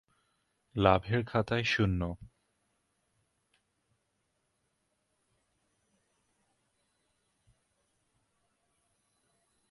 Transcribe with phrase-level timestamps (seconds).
[0.75, 2.01] লাভের খাতায় শূণ্য।